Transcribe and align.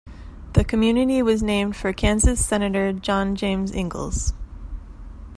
The 0.53 0.63
community 0.63 1.21
was 1.21 1.43
named 1.43 1.75
for 1.75 1.93
Kansas 1.93 2.43
senator 2.43 2.91
John 2.91 3.35
James 3.35 3.71
Ingalls. 3.71 4.33